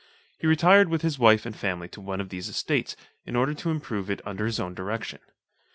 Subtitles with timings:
[0.39, 3.69] He retired with his wife and family to one of these estates, in order to
[3.69, 5.19] improve it under his own direction.